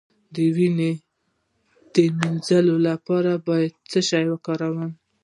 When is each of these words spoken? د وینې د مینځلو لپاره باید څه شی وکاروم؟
د 0.33 0.35
وینې 0.55 0.91
د 1.93 1.95
مینځلو 2.17 2.75
لپاره 2.87 3.31
باید 3.47 3.73
څه 3.91 3.99
شی 4.09 4.25
وکاروم؟ 4.31 4.91